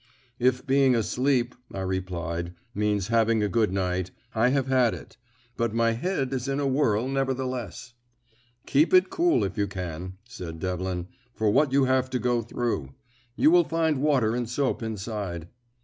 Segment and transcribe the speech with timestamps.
[0.39, 5.17] "If being asleep," I replied, "means having a good night, I have had it.
[5.57, 7.93] But my head is in a whirl, nevertheless."
[8.65, 12.95] "Keep it cool if you can," said Devlin, "for what you have to go through.
[13.35, 15.49] You will find water and soap inside."